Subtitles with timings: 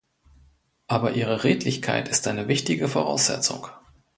[0.87, 3.67] Aber ihre Redlichkeit ist eine wichtige Voraussetzung.